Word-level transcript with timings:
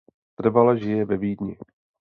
Trvale 0.35 0.77
žije 0.77 1.05
ve 1.05 1.17
Vídni. 1.17 1.57